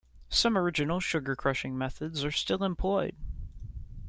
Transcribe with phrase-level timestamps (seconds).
[0.29, 3.15] Some original sugar-crushing methods are still employed.